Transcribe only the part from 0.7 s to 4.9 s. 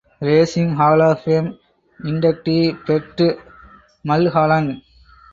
Hall of Fame inductee Bert Mulholland.